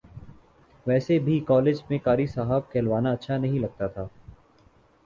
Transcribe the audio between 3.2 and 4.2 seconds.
نہ لگتا تھا